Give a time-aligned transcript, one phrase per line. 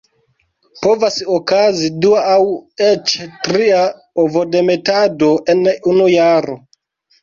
[0.85, 2.39] Povas okazi dua aŭ
[2.87, 3.15] eĉ
[3.45, 3.87] tria
[4.27, 6.63] ovodemetado en unu jaro.